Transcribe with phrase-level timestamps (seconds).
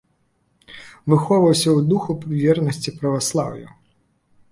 [1.11, 2.11] Выхоўваўся ў духу
[2.45, 3.67] вернасці праваслаўю.